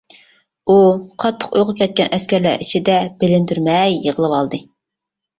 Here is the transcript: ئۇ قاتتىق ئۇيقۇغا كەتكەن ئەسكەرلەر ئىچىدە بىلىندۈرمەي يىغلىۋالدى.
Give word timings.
ئۇ 0.67 0.77
قاتتىق 1.23 1.51
ئۇيقۇغا 1.57 1.75
كەتكەن 1.81 2.09
ئەسكەرلەر 2.17 2.63
ئىچىدە 2.65 2.95
بىلىندۈرمەي 3.25 3.99
يىغلىۋالدى. 4.07 4.61